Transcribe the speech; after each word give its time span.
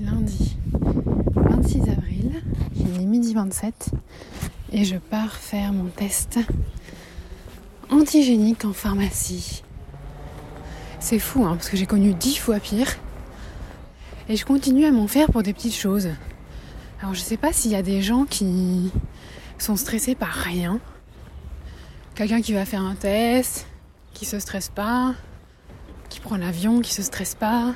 Lundi 0.00 0.56
26 1.34 1.82
avril, 1.90 2.42
il 2.74 2.98
est 2.98 3.04
midi 3.04 3.34
27 3.34 3.90
et 4.72 4.86
je 4.86 4.96
pars 4.96 5.34
faire 5.34 5.74
mon 5.74 5.90
test 5.90 6.38
antigénique 7.90 8.64
en 8.64 8.72
pharmacie. 8.72 9.62
C'est 10.98 11.18
fou 11.18 11.44
hein, 11.44 11.56
parce 11.56 11.68
que 11.68 11.76
j'ai 11.76 11.84
connu 11.84 12.14
dix 12.14 12.36
fois 12.36 12.58
pire 12.58 12.88
et 14.30 14.36
je 14.36 14.46
continue 14.46 14.86
à 14.86 14.92
m'en 14.92 15.08
faire 15.08 15.30
pour 15.30 15.42
des 15.42 15.52
petites 15.52 15.76
choses. 15.76 16.08
Alors 17.02 17.12
je 17.12 17.20
sais 17.20 17.36
pas 17.36 17.52
s'il 17.52 17.70
y 17.70 17.76
a 17.76 17.82
des 17.82 18.00
gens 18.00 18.24
qui 18.24 18.90
sont 19.58 19.76
stressés 19.76 20.14
par 20.14 20.32
rien. 20.32 20.80
Quelqu'un 22.14 22.40
qui 22.40 22.54
va 22.54 22.64
faire 22.64 22.82
un 22.82 22.94
test, 22.94 23.66
qui 24.14 24.24
se 24.24 24.38
stresse 24.38 24.70
pas, 24.70 25.14
qui 26.08 26.18
prend 26.18 26.38
l'avion, 26.38 26.80
qui 26.80 26.94
se 26.94 27.02
stresse 27.02 27.34
pas, 27.34 27.74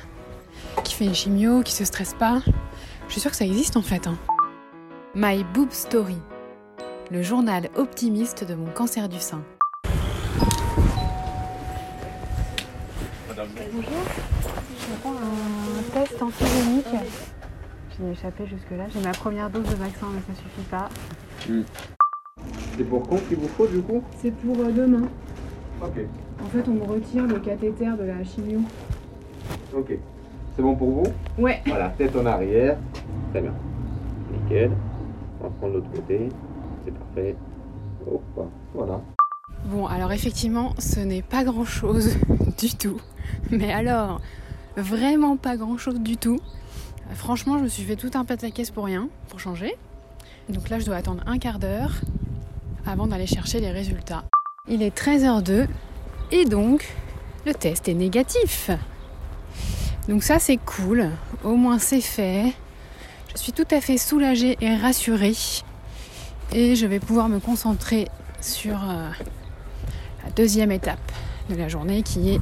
fait 0.97 1.05
une 1.05 1.13
chimio, 1.13 1.61
qui 1.61 1.73
se 1.73 1.85
stresse 1.85 2.15
pas. 2.15 2.41
Je 3.07 3.11
suis 3.11 3.21
sûre 3.21 3.29
que 3.29 3.37
ça 3.37 3.45
existe 3.45 3.77
en 3.77 3.83
fait. 3.83 4.07
Hein. 4.07 4.17
My 5.13 5.43
Boob 5.53 5.71
Story, 5.71 6.17
le 7.11 7.21
journal 7.21 7.69
optimiste 7.75 8.43
de 8.43 8.55
mon 8.55 8.65
cancer 8.71 9.07
du 9.07 9.19
sein. 9.19 9.41
Bonjour, 13.35 13.83
je 14.79 14.95
prends 15.01 15.11
un 15.11 15.83
test 15.93 16.19
antigénique. 16.19 16.87
J'ai 17.99 18.11
échappé 18.11 18.47
jusque-là. 18.47 18.85
J'ai 18.91 19.01
ma 19.01 19.11
première 19.11 19.51
dose 19.51 19.69
de 19.69 19.75
vaccin, 19.75 20.07
mais 20.11 20.21
ça 20.21 20.41
suffit 20.41 20.67
pas. 20.71 20.89
Hmm. 21.47 21.61
C'est 22.75 22.83
pour 22.83 23.07
quand 23.07 23.17
qu'il 23.27 23.37
vous 23.37 23.47
faut 23.49 23.67
du 23.67 23.81
coup? 23.81 24.03
C'est 24.19 24.31
pour 24.31 24.59
euh, 24.61 24.71
demain. 24.71 25.07
Ok. 25.83 25.99
En 26.43 26.47
fait, 26.47 26.67
on 26.67 26.73
me 26.73 26.83
retire 26.83 27.27
le 27.27 27.39
cathéter 27.39 27.85
de 27.85 28.03
la 28.03 28.23
chimio. 28.23 28.61
Ok. 29.75 29.99
C'est 30.57 30.63
bon 30.63 30.75
pour 30.75 30.89
vous? 30.89 31.03
Ouais. 31.37 31.61
Voilà, 31.67 31.89
tête 31.89 32.15
en 32.15 32.25
arrière. 32.25 32.77
Très 33.29 33.41
bien. 33.41 33.53
Nickel. 34.31 34.71
On 35.39 35.43
va 35.43 35.49
prendre 35.51 35.75
l'autre 35.75 35.91
côté. 35.91 36.29
C'est 36.83 36.91
parfait. 36.91 37.35
Hop, 38.11 38.49
voilà. 38.73 38.99
Bon, 39.65 39.85
alors 39.85 40.11
effectivement, 40.11 40.73
ce 40.79 40.99
n'est 40.99 41.21
pas 41.21 41.43
grand-chose 41.43 42.17
du 42.57 42.69
tout. 42.75 42.99
Mais 43.51 43.71
alors, 43.71 44.19
vraiment 44.75 45.37
pas 45.37 45.57
grand-chose 45.57 45.99
du 45.99 46.17
tout. 46.17 46.39
Franchement, 47.13 47.59
je 47.59 47.63
me 47.63 47.67
suis 47.67 47.83
fait 47.83 47.95
tout 47.95 48.11
un 48.15 48.25
pataquès 48.25 48.71
pour 48.71 48.85
rien, 48.85 49.09
pour 49.29 49.39
changer. 49.39 49.75
Donc 50.49 50.69
là, 50.69 50.79
je 50.79 50.85
dois 50.85 50.95
attendre 50.95 51.21
un 51.27 51.37
quart 51.37 51.59
d'heure 51.59 52.01
avant 52.87 53.05
d'aller 53.05 53.27
chercher 53.27 53.59
les 53.59 53.69
résultats. 53.69 54.23
Il 54.67 54.81
est 54.81 54.97
13h02 54.97 55.67
et 56.31 56.45
donc 56.45 56.95
le 57.45 57.53
test 57.53 57.87
est 57.87 57.93
négatif. 57.93 58.71
Donc 60.07 60.23
ça 60.23 60.39
c'est 60.39 60.57
cool, 60.57 61.09
au 61.43 61.55
moins 61.55 61.79
c'est 61.79 62.01
fait. 62.01 62.53
Je 63.33 63.39
suis 63.39 63.51
tout 63.51 63.67
à 63.71 63.81
fait 63.81 63.97
soulagée 63.97 64.57
et 64.61 64.73
rassurée. 64.73 65.35
Et 66.53 66.75
je 66.75 66.85
vais 66.85 67.01
pouvoir 67.01 67.27
me 67.27 67.39
concentrer 67.39 68.07
sur 68.39 68.75
euh, 68.75 69.09
la 70.23 70.31
deuxième 70.31 70.71
étape 70.71 71.11
de 71.49 71.55
la 71.55 71.67
journée 71.67 72.03
qui 72.03 72.29
est 72.29 72.39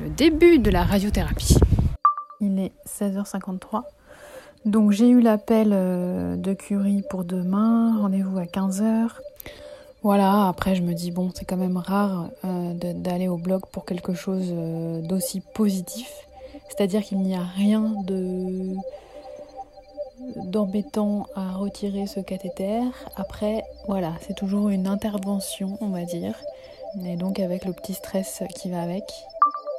le 0.00 0.08
début 0.10 0.60
de 0.60 0.70
la 0.70 0.84
radiothérapie. 0.84 1.56
Il 2.40 2.60
est 2.60 2.72
16h53. 2.88 3.82
Donc 4.64 4.92
j'ai 4.92 5.08
eu 5.08 5.20
l'appel 5.20 5.70
euh, 5.72 6.36
de 6.36 6.52
Curie 6.54 7.02
pour 7.10 7.24
demain, 7.24 7.98
rendez-vous 8.00 8.38
à 8.38 8.44
15h. 8.44 9.08
Voilà, 10.04 10.46
après 10.46 10.76
je 10.76 10.82
me 10.82 10.94
dis 10.94 11.10
bon 11.10 11.32
c'est 11.34 11.44
quand 11.44 11.56
même 11.56 11.78
rare 11.78 12.28
euh, 12.44 12.74
d'aller 12.74 13.26
au 13.26 13.38
blog 13.38 13.62
pour 13.72 13.84
quelque 13.84 14.14
chose 14.14 14.54
d'aussi 15.02 15.42
positif. 15.52 16.06
C'est-à-dire 16.68 17.02
qu'il 17.02 17.18
n'y 17.18 17.34
a 17.34 17.44
rien 17.44 17.94
de 18.06 18.74
d'embêtant 20.36 21.26
à 21.34 21.52
retirer 21.52 22.06
ce 22.06 22.20
cathéter. 22.20 22.80
Après, 23.16 23.62
voilà, 23.86 24.14
c'est 24.20 24.34
toujours 24.34 24.70
une 24.70 24.86
intervention, 24.86 25.78
on 25.80 25.88
va 25.88 26.04
dire. 26.04 26.34
Et 27.04 27.16
donc 27.16 27.40
avec 27.40 27.64
le 27.64 27.72
petit 27.72 27.94
stress 27.94 28.42
qui 28.54 28.70
va 28.70 28.82
avec. 28.82 29.04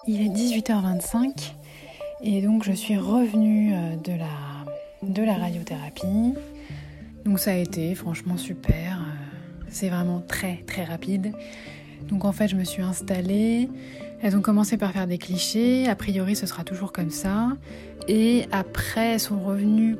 Il 0.07 0.21
est 0.21 0.29
18h25 0.29 1.53
et 2.23 2.41
donc 2.41 2.63
je 2.63 2.71
suis 2.71 2.97
revenue 2.97 3.73
euh, 3.73 3.95
de 3.95 4.13
la, 4.13 4.27
de 5.03 5.23
la 5.23 5.35
radiothérapie. 5.35 6.33
Donc 7.25 7.39
ça 7.39 7.51
a 7.51 7.55
été 7.55 7.93
franchement 7.95 8.37
super. 8.37 8.99
Euh, 8.99 9.65
c'est 9.69 9.89
vraiment 9.89 10.21
très 10.21 10.63
très 10.67 10.83
rapide. 10.83 11.33
Donc 12.03 12.23
en 12.23 12.31
fait 12.31 12.47
je 12.47 12.55
me 12.55 12.63
suis 12.63 12.83
installée. 12.83 13.69
Elles 14.21 14.35
ont 14.35 14.41
commencé 14.41 14.77
par 14.77 14.91
faire 14.91 15.07
des 15.07 15.17
clichés, 15.17 15.87
a 15.87 15.95
priori 15.95 16.35
ce 16.35 16.45
sera 16.45 16.63
toujours 16.63 16.91
comme 16.91 17.11
ça. 17.11 17.49
Et 18.07 18.45
après 18.51 19.13
elles 19.13 19.19
sont 19.19 19.39
revenues. 19.39 19.97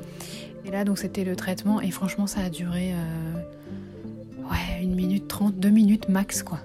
Et 0.64 0.70
là 0.70 0.84
donc 0.84 0.98
c'était 0.98 1.24
le 1.24 1.36
traitement 1.36 1.80
et 1.80 1.90
franchement 1.90 2.26
ça 2.26 2.40
a 2.40 2.50
duré 2.50 2.92
euh, 2.92 4.44
ouais, 4.50 4.82
une 4.82 4.94
minute 4.94 5.28
trente, 5.28 5.58
deux 5.58 5.70
minutes 5.70 6.08
max 6.08 6.42
quoi. 6.42 6.58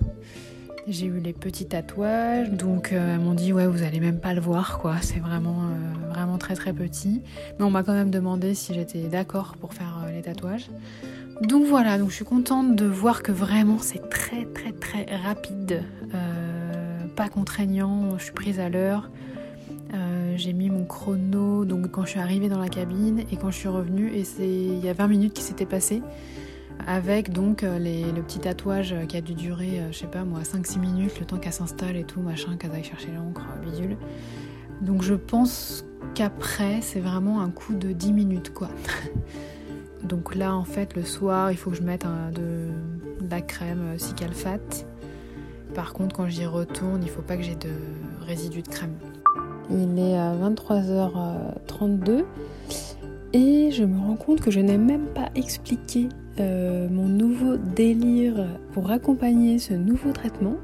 J'ai 0.85 1.05
eu 1.05 1.19
les 1.19 1.31
petits 1.31 1.65
tatouages, 1.65 2.49
donc 2.49 2.91
euh, 2.91 3.13
elles 3.13 3.21
m'ont 3.21 3.35
dit 3.35 3.53
ouais 3.53 3.67
vous 3.67 3.83
allez 3.83 4.01
même 4.01 4.19
pas 4.19 4.33
le 4.33 4.41
voir 4.41 4.79
quoi, 4.79 4.97
c'est 5.01 5.19
vraiment 5.19 5.61
euh, 5.61 6.09
vraiment 6.09 6.37
très 6.37 6.55
très 6.55 6.73
petit. 6.73 7.21
Mais 7.57 7.65
on 7.65 7.71
m'a 7.71 7.83
quand 7.83 7.93
même 7.93 8.11
demandé 8.11 8.53
si 8.55 8.73
j'étais 8.73 9.03
d'accord 9.03 9.55
pour 9.61 9.73
faire 9.73 10.05
les 10.13 10.21
tatouages. 10.21 10.69
Donc 11.41 11.65
voilà, 11.65 11.97
donc 11.97 12.09
je 12.09 12.15
suis 12.15 12.25
contente 12.25 12.75
de 12.75 12.85
voir 12.85 13.23
que 13.23 13.31
vraiment 13.31 13.77
c'est 13.79 14.09
très 14.09 14.45
très 14.45 14.71
très 14.73 15.05
rapide 15.15 15.83
pas 17.15 17.29
contraignant, 17.29 18.17
je 18.17 18.23
suis 18.23 18.33
prise 18.33 18.59
à 18.59 18.69
l'heure. 18.69 19.09
Euh, 19.93 20.33
j'ai 20.37 20.53
mis 20.53 20.69
mon 20.71 20.85
chrono 20.85 21.65
donc 21.65 21.91
quand 21.91 22.03
je 22.03 22.11
suis 22.11 22.19
arrivée 22.19 22.49
dans 22.49 22.57
la 22.57 22.69
cabine 22.69 23.23
et 23.31 23.37
quand 23.37 23.51
je 23.51 23.57
suis 23.57 23.67
revenue 23.67 24.11
et 24.11 24.23
c'est 24.23 24.49
il 24.49 24.83
y 24.83 24.89
a 24.89 24.93
20 24.93 25.07
minutes 25.07 25.33
qui 25.33 25.43
s'étaient 25.43 25.67
passées 25.67 26.01
avec 26.87 27.31
donc 27.31 27.61
euh, 27.63 27.77
le 27.77 28.21
petit 28.23 28.39
tatouage 28.39 28.95
qui 29.07 29.17
a 29.17 29.21
dû 29.21 29.35
durer 29.35 29.79
euh, 29.79 29.91
je 29.91 29.99
sais 29.99 30.07
pas 30.07 30.23
moi 30.23 30.39
5-6 30.41 30.79
minutes 30.79 31.19
le 31.19 31.27
temps 31.27 31.37
qu'elle 31.37 31.53
s'installe 31.53 31.95
et 31.95 32.05
tout 32.05 32.21
machin 32.21 32.57
qu'elle 32.57 32.71
aille 32.71 32.83
chercher 32.83 33.09
l'encre 33.15 33.45
bidule. 33.63 33.97
Donc 34.81 35.03
je 35.03 35.13
pense 35.13 35.85
qu'après 36.15 36.81
c'est 36.81 36.99
vraiment 36.99 37.41
un 37.41 37.51
coup 37.51 37.75
de 37.75 37.91
10 37.91 38.13
minutes 38.13 38.51
quoi. 38.51 38.69
Donc 40.03 40.33
là 40.33 40.55
en 40.55 40.65
fait 40.65 40.95
le 40.95 41.03
soir 41.03 41.51
il 41.51 41.57
faut 41.57 41.69
que 41.69 41.77
je 41.77 41.83
mette 41.83 42.05
de, 42.33 42.69
la 43.29 43.41
crème 43.41 43.97
cicalfate 43.97 44.87
par 45.73 45.93
contre, 45.93 46.15
quand 46.15 46.27
j'y 46.27 46.45
retourne, 46.45 47.01
il 47.01 47.07
ne 47.07 47.11
faut 47.11 47.21
pas 47.21 47.35
que 47.35 47.43
j'ai 47.43 47.55
de 47.55 47.71
résidus 48.25 48.61
de 48.61 48.67
crème. 48.67 48.95
Il 49.69 49.97
est 49.97 50.15
à 50.15 50.35
23h32 50.35 52.25
et 53.33 53.71
je 53.71 53.83
me 53.83 53.99
rends 53.99 54.15
compte 54.15 54.41
que 54.41 54.51
je 54.51 54.59
n'ai 54.59 54.77
même 54.77 55.07
pas 55.07 55.29
expliqué 55.35 56.09
euh, 56.39 56.87
mon 56.89 57.07
nouveau 57.07 57.57
délire 57.57 58.45
pour 58.73 58.91
accompagner 58.91 59.57
ce 59.57 59.73
nouveau 59.73 60.11
traitement. 60.11 60.57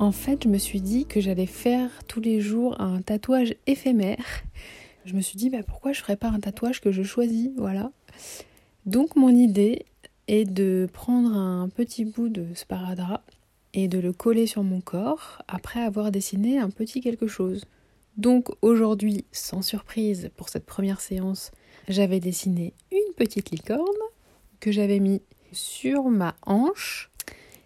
En 0.00 0.10
fait, 0.10 0.44
je 0.44 0.48
me 0.48 0.58
suis 0.58 0.80
dit 0.80 1.06
que 1.06 1.20
j'allais 1.20 1.46
faire 1.46 1.90
tous 2.08 2.20
les 2.20 2.40
jours 2.40 2.80
un 2.80 3.00
tatouage 3.00 3.54
éphémère. 3.66 4.42
Je 5.04 5.14
me 5.14 5.20
suis 5.20 5.36
dit, 5.36 5.50
bah, 5.50 5.62
pourquoi 5.64 5.92
je 5.92 6.00
ne 6.00 6.02
ferais 6.02 6.16
pas 6.16 6.28
un 6.28 6.40
tatouage 6.40 6.80
que 6.80 6.90
je 6.90 7.02
choisis 7.02 7.50
Voilà. 7.56 7.92
Donc, 8.86 9.14
mon 9.14 9.28
idée 9.28 9.84
est 10.26 10.50
de 10.50 10.88
prendre 10.92 11.36
un 11.36 11.68
petit 11.68 12.04
bout 12.04 12.28
de 12.28 12.46
sparadrap 12.54 13.22
et 13.74 13.88
de 13.88 13.98
le 13.98 14.12
coller 14.12 14.46
sur 14.46 14.62
mon 14.62 14.80
corps 14.80 15.42
après 15.48 15.80
avoir 15.80 16.10
dessiné 16.10 16.58
un 16.58 16.70
petit 16.70 17.00
quelque 17.00 17.26
chose. 17.26 17.66
Donc 18.16 18.48
aujourd'hui, 18.62 19.24
sans 19.32 19.60
surprise 19.60 20.30
pour 20.36 20.48
cette 20.48 20.64
première 20.64 21.00
séance, 21.00 21.50
j'avais 21.88 22.20
dessiné 22.20 22.72
une 22.92 23.14
petite 23.16 23.50
licorne 23.50 23.84
que 24.60 24.70
j'avais 24.70 25.00
mis 25.00 25.20
sur 25.52 26.04
ma 26.04 26.36
hanche 26.46 27.10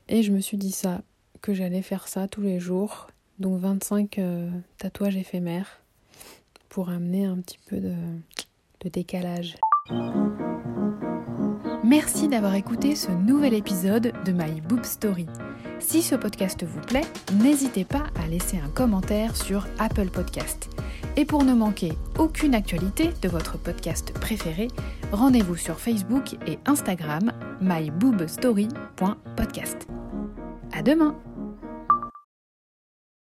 et 0.08 0.22
je 0.22 0.32
me 0.32 0.41
suis 0.41 0.56
dit 0.56 0.72
ça, 0.72 1.02
que 1.42 1.52
j'allais 1.52 1.82
faire 1.82 2.08
ça 2.08 2.26
tous 2.26 2.40
les 2.40 2.58
jours. 2.58 3.08
Donc 3.38 3.60
25 3.60 4.19
euh, 4.19 4.50
tatouages 4.78 5.16
éphémères 5.16 5.80
pour 6.70 6.88
amener 6.88 7.26
un 7.26 7.36
petit 7.36 7.58
peu 7.66 7.76
de, 7.80 7.94
décalage. 8.90 9.56
Merci 11.84 12.28
d'avoir 12.28 12.55
écouté 12.55 12.94
ce 12.94 13.10
nouvel 13.10 13.55
épisode 13.55 14.12
de 14.25 14.32
My 14.32 14.60
Boob 14.62 14.84
Story. 14.84 15.26
Si 15.80 16.02
ce 16.02 16.14
podcast 16.14 16.64
vous 16.64 16.80
plaît, 16.80 17.06
n'hésitez 17.34 17.84
pas 17.84 18.04
à 18.22 18.26
laisser 18.26 18.58
un 18.58 18.69
commentaire 18.69 19.36
sur 19.36 19.66
Apple 19.78 20.08
Podcast. 20.08 20.70
Et 21.16 21.25
pour 21.25 21.44
ne 21.44 21.54
manquer 21.54 21.92
aucune 22.19 22.54
actualité 22.54 23.10
de 23.22 23.28
votre 23.28 23.56
podcast 23.58 24.12
préféré, 24.12 24.69
rendez-vous 25.12 25.56
sur 25.56 25.78
Facebook 25.78 26.34
et 26.46 26.58
Instagram 26.66 27.32
myboobstory.podcast. 27.60 29.86
À 30.72 30.82
demain! 30.82 31.16